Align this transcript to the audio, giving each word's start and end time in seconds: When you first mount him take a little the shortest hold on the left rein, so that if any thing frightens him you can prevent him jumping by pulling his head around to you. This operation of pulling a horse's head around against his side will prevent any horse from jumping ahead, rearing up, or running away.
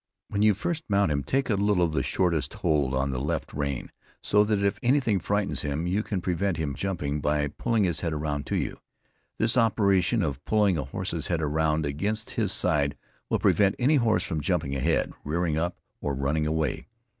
When 0.29 0.41
you 0.41 0.55
first 0.55 0.83
mount 0.89 1.11
him 1.11 1.21
take 1.23 1.47
a 1.51 1.53
little 1.53 1.87
the 1.87 2.01
shortest 2.01 2.51
hold 2.55 2.95
on 2.95 3.11
the 3.11 3.19
left 3.19 3.53
rein, 3.53 3.91
so 4.23 4.43
that 4.43 4.63
if 4.63 4.79
any 4.81 4.99
thing 4.99 5.19
frightens 5.19 5.61
him 5.61 5.85
you 5.85 6.01
can 6.01 6.21
prevent 6.21 6.57
him 6.57 6.73
jumping 6.73 7.21
by 7.21 7.49
pulling 7.49 7.83
his 7.83 7.99
head 7.99 8.11
around 8.11 8.47
to 8.47 8.55
you. 8.55 8.79
This 9.37 9.57
operation 9.59 10.23
of 10.23 10.43
pulling 10.43 10.75
a 10.75 10.85
horse's 10.85 11.27
head 11.27 11.43
around 11.43 11.85
against 11.85 12.31
his 12.31 12.51
side 12.51 12.97
will 13.29 13.37
prevent 13.37 13.75
any 13.77 13.97
horse 13.97 14.23
from 14.23 14.41
jumping 14.41 14.75
ahead, 14.75 15.13
rearing 15.23 15.55
up, 15.55 15.77
or 16.01 16.15
running 16.15 16.47
away. 16.47 16.87